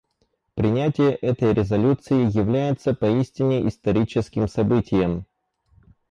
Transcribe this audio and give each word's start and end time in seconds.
Принятие 0.55 1.13
этой 1.13 1.53
резолюции 1.53 2.35
является 2.35 2.95
поистине 2.95 3.67
историческим 3.67 4.47
событием. 4.47 5.27